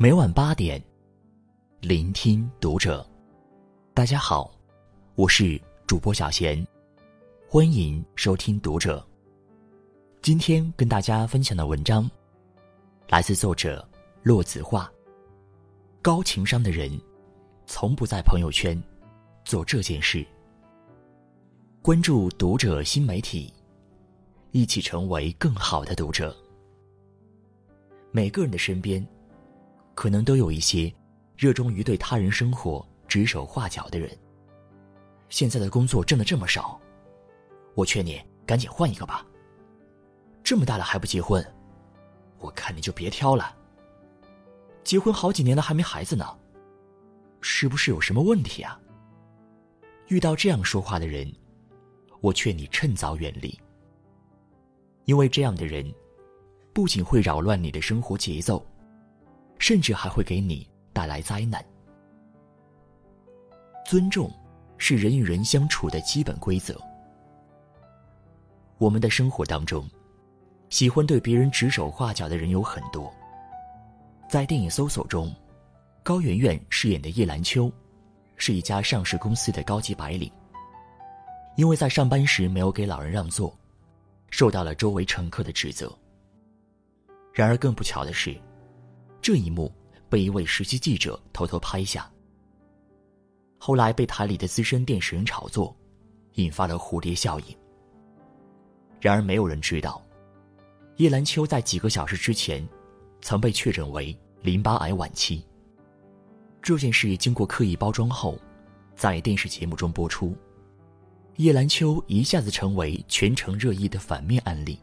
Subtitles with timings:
[0.00, 0.80] 每晚八点，
[1.80, 3.04] 聆听读者。
[3.92, 4.48] 大家好，
[5.16, 6.64] 我是主播小贤，
[7.48, 9.04] 欢迎收听读者。
[10.22, 12.08] 今天跟大家分享的文章，
[13.08, 13.84] 来自作者
[14.22, 14.88] 洛子画。
[16.00, 16.88] 高情商的人，
[17.66, 18.80] 从不在朋友圈
[19.44, 20.24] 做这件事。
[21.82, 23.52] 关注读者新媒体，
[24.52, 26.36] 一起成为更好的读者。
[28.12, 29.04] 每个人的身边。
[29.98, 30.94] 可能都有一些
[31.36, 34.08] 热衷于对他人生活指手画脚的人。
[35.28, 36.80] 现在的工作挣的这么少，
[37.74, 39.26] 我劝你赶紧换一个吧。
[40.44, 41.44] 这么大了还不结婚，
[42.38, 43.52] 我看你就别挑了。
[44.84, 46.24] 结婚好几年了还没孩子呢，
[47.40, 48.80] 是不是有什么问题啊？
[50.06, 51.28] 遇到这样说话的人，
[52.20, 53.58] 我劝你趁早远离，
[55.06, 55.92] 因为这样的人
[56.72, 58.64] 不仅会扰乱你的生活节奏。
[59.58, 61.64] 甚至还会给你带来灾难。
[63.86, 64.30] 尊重
[64.76, 66.78] 是人与人相处的基本规则。
[68.76, 69.88] 我们的生活当中，
[70.68, 73.12] 喜欢对别人指手画脚的人有很多。
[74.28, 75.34] 在电影《搜索》中，
[76.02, 77.72] 高圆圆饰演的叶兰秋，
[78.36, 80.30] 是一家上市公司的高级白领。
[81.56, 83.52] 因为在上班时没有给老人让座，
[84.30, 85.92] 受到了周围乘客的指责。
[87.32, 88.38] 然而更不巧的是。
[89.20, 89.72] 这一幕
[90.08, 92.10] 被一位实习记者偷偷拍下，
[93.58, 95.76] 后来被台里的资深电视人炒作，
[96.34, 97.56] 引发了蝴蝶效应。
[99.00, 100.02] 然而，没有人知道，
[100.96, 102.66] 叶兰秋在几个小时之前，
[103.20, 105.44] 曾被确诊为淋巴癌晚期。
[106.62, 108.38] 这件事经过刻意包装后，
[108.94, 110.34] 在电视节目中播出，
[111.36, 114.78] 叶兰秋一下子成为全城热议的反面案例。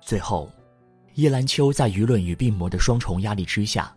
[0.00, 0.50] 最后。
[1.16, 3.90] 叶兰秋在舆论与病魔的双重压力之下，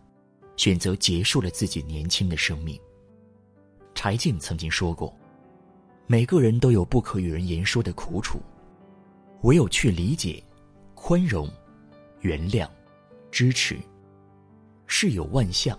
[0.55, 2.79] 选择结束了自己年轻的生命。
[3.93, 5.13] 柴静曾经说过
[6.07, 8.41] ：“每个人都有不可与人言说的苦楚，
[9.41, 10.41] 唯有去理解、
[10.95, 11.51] 宽容、
[12.21, 12.65] 原谅、
[13.29, 13.77] 支持。
[14.87, 15.77] 事有万象，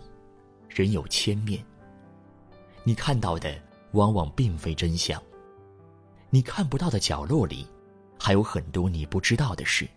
[0.68, 1.64] 人有千面。
[2.84, 3.58] 你看到的
[3.92, 5.18] 往往并非真相，
[6.28, 7.66] 你看不到的角落里，
[8.18, 9.88] 还有很多你不知道的事。”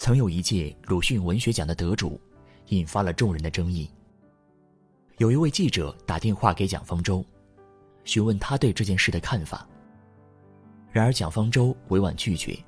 [0.00, 2.18] 曾有一届鲁迅文学奖的得主，
[2.68, 3.86] 引发了众人的争议。
[5.18, 7.22] 有一位记者打电话给蒋方舟，
[8.04, 9.68] 询问他对这件事的看法。
[10.90, 12.58] 然而蒋方舟委婉拒绝，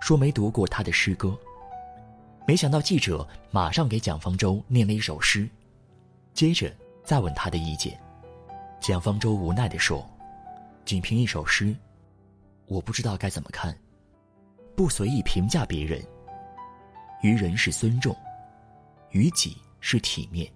[0.00, 1.36] 说没读过他的诗歌。
[2.46, 5.48] 没想到记者马上给蒋方舟念了一首诗，
[6.32, 8.00] 接着再问他的意见。
[8.78, 10.08] 蒋方舟无奈地说
[10.86, 11.74] ：“仅凭一首诗，
[12.68, 13.76] 我不知道该怎么看。”
[14.76, 16.04] 不随意评价别人，
[17.22, 18.14] 于人是尊重，
[19.10, 20.46] 于己是体面。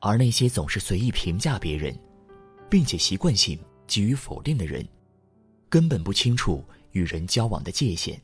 [0.00, 1.94] 而那些总是随意评价别人，
[2.70, 4.82] 并且习惯性给予否定的人，
[5.68, 8.18] 根本不清楚与人交往的界限，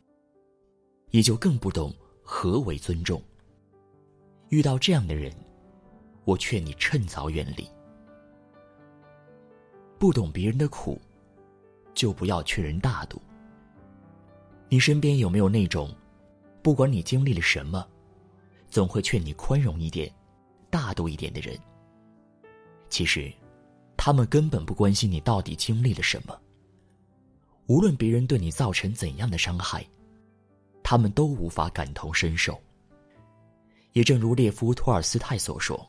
[1.10, 3.22] 也就更不懂何为尊重。
[4.48, 5.30] 遇到这样的人，
[6.24, 7.68] 我劝你趁早远离。
[9.98, 10.98] 不懂别人的苦，
[11.92, 13.20] 就不要劝人大度。
[14.72, 15.92] 你身边有没有那种，
[16.62, 17.84] 不管你经历了什么，
[18.70, 20.08] 总会劝你宽容一点、
[20.70, 21.58] 大度一点的人？
[22.88, 23.32] 其实，
[23.96, 26.40] 他们根本不关心你到底经历了什么。
[27.66, 29.84] 无论别人对你造成怎样的伤害，
[30.84, 32.56] 他们都无法感同身受。
[33.92, 35.84] 也正如列夫·托尔斯泰所说：“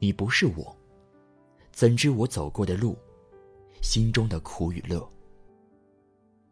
[0.00, 0.76] 你不是我，
[1.70, 2.98] 怎知我走过的路，
[3.82, 5.08] 心中的苦与乐？”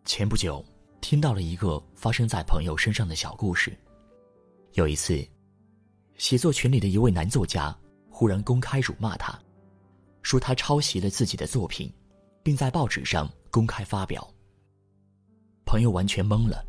[0.08, 0.64] 前不久，
[1.02, 3.76] 听到了一个发生在朋友身上的小故事。
[4.72, 5.22] 有一次，
[6.16, 9.38] 写作群里的一位男作家忽然公开辱骂他，
[10.22, 11.92] 说他抄袭了自己的作品，
[12.42, 14.26] 并在报纸上公开发表。
[15.66, 16.64] 朋友完全懵了，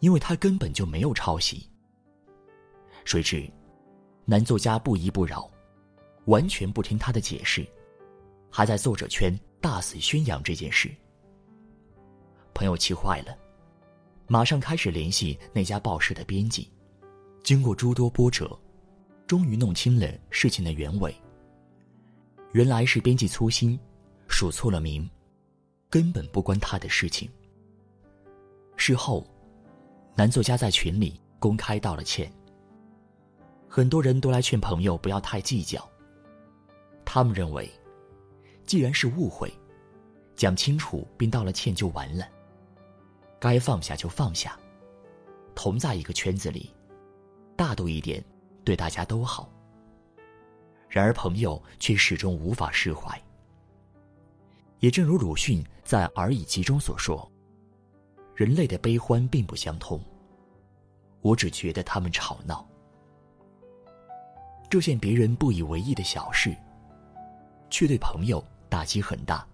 [0.00, 1.70] 因为他根本就没有抄袭。
[3.04, 3.48] 谁知，
[4.24, 5.48] 男作家不依不饶，
[6.24, 7.64] 完全不听他的解释，
[8.50, 10.92] 还在作者圈大肆宣扬这件事。
[12.62, 13.36] 朋友气坏了，
[14.28, 16.70] 马上开始联系那家报社的编辑。
[17.42, 18.56] 经过诸多波折，
[19.26, 21.12] 终于弄清了事情的原委。
[22.52, 23.76] 原来是编辑粗心，
[24.28, 25.10] 数错了名，
[25.90, 27.28] 根本不关他的事情。
[28.76, 29.26] 事后，
[30.14, 32.32] 男作家在群里公开道了歉。
[33.68, 35.84] 很多人都来劝朋友不要太计较。
[37.04, 37.68] 他们认为，
[38.64, 39.52] 既然是误会，
[40.36, 42.24] 讲清楚并道了歉就完了。
[43.42, 44.56] 该放下就放下，
[45.52, 46.72] 同在一个圈子里，
[47.56, 48.24] 大度一点，
[48.62, 49.52] 对大家都好。
[50.88, 53.20] 然而朋友却始终无法释怀。
[54.78, 57.28] 也正如鲁迅在《而已集》中所说
[58.36, 60.00] ：“人类的悲欢并不相通。
[61.20, 62.64] 我只觉得他们吵闹。
[64.70, 66.56] 这件别人不以为意的小事，
[67.70, 69.44] 却对朋友打击很大，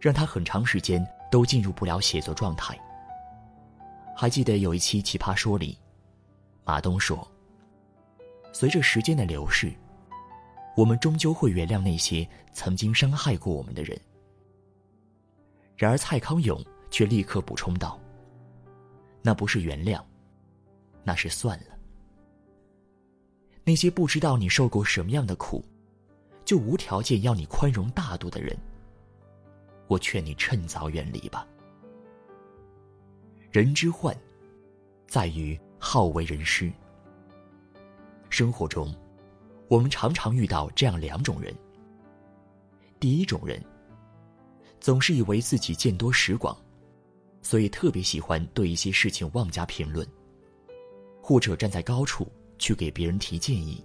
[0.00, 2.78] 让他很长时间都进入不了写作状态。”
[4.16, 5.76] 还记得有一期《奇葩说》里，
[6.64, 7.26] 马东说
[8.54, 9.72] ：“随着时间的流逝，
[10.76, 14.00] 我们终究会原谅那些曾经伤害过我们的人。”
[15.76, 17.98] 然而蔡康永却立刻补充道
[19.20, 20.00] ：“那不是原谅，
[21.02, 21.76] 那是算了。
[23.64, 25.64] 那些不知道你受过什么样的苦，
[26.44, 28.56] 就无条件要你宽容大度的人，
[29.94, 31.46] 我劝你趁早远离吧。”
[33.52, 34.12] 人之患，
[35.06, 36.72] 在于好为人师。
[38.28, 38.92] 生活中，
[39.68, 41.54] 我们常常遇到这样两种人。
[42.98, 43.64] 第一种人，
[44.80, 46.56] 总是以为自己见多识广，
[47.40, 50.04] 所以特别喜欢对一些事情妄加评论，
[51.22, 52.26] 或者站在高处
[52.58, 53.84] 去给别人提建议。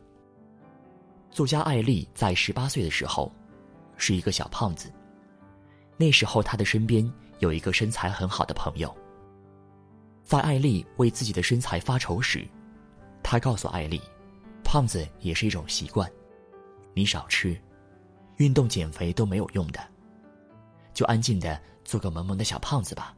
[1.29, 3.31] 作家艾丽在十八岁的时候，
[3.95, 4.91] 是一个小胖子。
[6.01, 7.05] 那时候，他的身边
[7.39, 8.95] 有一个身材很好的朋友。
[10.23, 12.47] 在艾丽为自己的身材发愁时，
[13.21, 14.01] 他告诉艾丽
[14.63, 16.09] ：“胖子也是一种习惯，
[16.93, 17.59] 你少吃，
[18.37, 19.81] 运动减肥都没有用的，
[20.93, 23.13] 就安静的做个萌萌的小胖子吧。”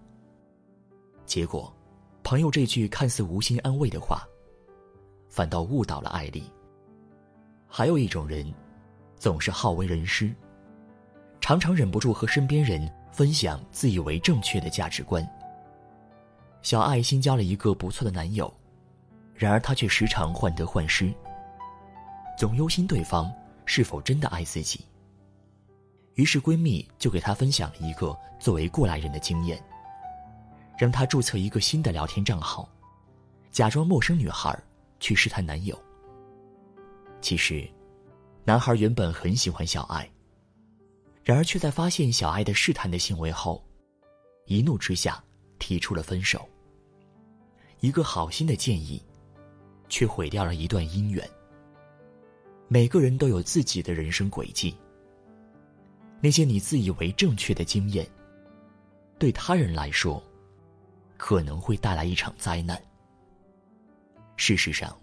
[1.23, 1.71] 结果，
[2.23, 4.27] 朋友这句看似无心安慰的话，
[5.29, 6.51] 反倒误导了艾丽。
[7.67, 8.51] 还有一种人，
[9.17, 10.33] 总是好为人师，
[11.51, 15.21] 常常忍不住和身边人分享自以为正确的价值观。
[16.61, 18.49] 小爱新交了一个不错的男友，
[19.35, 21.13] 然而她却时常患得患失，
[22.37, 23.29] 总忧心对方
[23.65, 24.85] 是否真的爱自己。
[26.13, 29.61] 于是闺蜜就给她分享了一个作为过来人的经验，
[30.77, 32.69] 让她注册一个新的聊天账号，
[33.51, 34.57] 假装陌生女孩
[35.01, 35.77] 去试探男友。
[37.19, 37.69] 其实，
[38.45, 40.09] 男孩原本很喜欢小爱，
[41.23, 43.63] 然而却在发现小爱的试探的行为后，
[44.45, 45.23] 一怒之下。
[45.61, 46.49] 提出了分手。
[47.81, 48.99] 一个好心的建议，
[49.89, 51.23] 却毁掉了一段姻缘。
[52.67, 54.75] 每个人都有自己的人生轨迹。
[56.19, 58.09] 那些你自以为正确的经验，
[59.19, 60.19] 对他人来说，
[61.15, 62.81] 可能会带来一场灾难。
[64.37, 64.99] 事实上，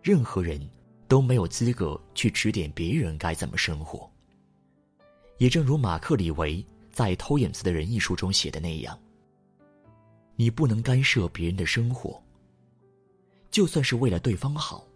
[0.00, 0.70] 任何人
[1.08, 4.08] 都没有资格去指点别人该怎么生活。
[5.38, 8.98] 也正如马克·李维在《偷影子的人》一书中写的那样。
[10.34, 12.20] 你不能干涉别人的生活，
[13.50, 14.86] 就算是为了对方好。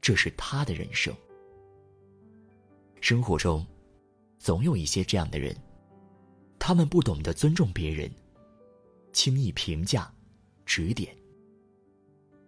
[0.00, 1.14] 这是他的人生。
[3.00, 3.66] 生活中，
[4.38, 5.54] 总有一些这样的人，
[6.58, 8.10] 他们不懂得尊重别人，
[9.12, 10.12] 轻易评价、
[10.64, 11.16] 指点，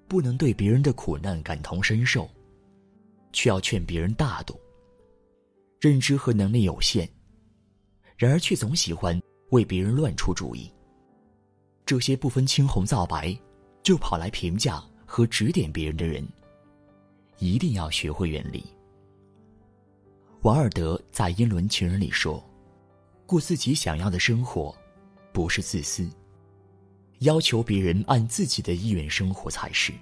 [0.07, 2.29] 不能对别人的苦难感同身受，
[3.33, 4.59] 却要劝别人大度。
[5.81, 7.09] 认知和能力有限，
[8.17, 9.21] 然而却总喜欢
[9.51, 10.71] 为别人乱出主意。
[11.87, 13.39] 这些不分青红皂白，
[13.83, 16.27] 就跑来评价和指点别人的人，
[17.39, 18.65] 一定要学会远离。
[20.43, 22.45] 王尔德在《英伦情人》里说
[23.25, 24.77] ：“过自己想要的生活，
[25.33, 26.11] 不是自私；
[27.21, 29.93] 要求别人按自己的意愿生活才是。”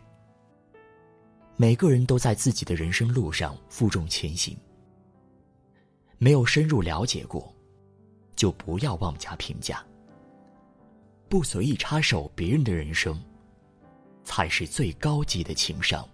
[1.56, 4.56] 每个人都在自己的人生路上负重前行，
[6.18, 7.54] 没有深入了解过，
[8.34, 9.84] 就不要妄加评价。
[11.28, 13.20] 不随意插手别人的人生，
[14.24, 16.08] 才是最高级的情商。